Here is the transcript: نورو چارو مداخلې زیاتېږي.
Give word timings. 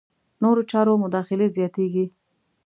نورو 0.41 0.61
چارو 0.71 0.93
مداخلې 1.03 1.47
زیاتېږي. 1.57 2.05